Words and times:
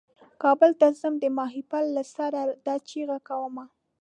کابل 0.43 0.71
ته 0.79 0.87
ځمه 0.99 1.19
د 1.21 1.25
ماهیپر 1.37 1.83
له 1.95 2.03
سره 2.15 2.39
دا 2.65 2.75
چیغه 2.89 3.17
کومه. 3.29 3.65